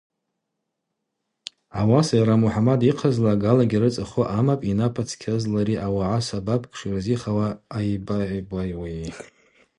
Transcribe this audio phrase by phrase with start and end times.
[1.79, 9.01] Ауаса йара Мухӏамад йыхъазла агалагьи рыцӏа хвы амапӏ йнапа цкьазлари ауагӏа сабапкӏ шырзихауа ъайбауи.